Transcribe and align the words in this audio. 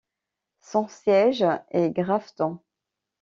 Son 0.61 0.87
siège 0.87 1.45
est 1.69 1.91
Grafton. 1.91 2.57